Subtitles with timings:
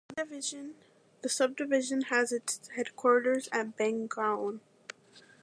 [0.17, 4.59] The subdivision has its headquarters at Bangaon.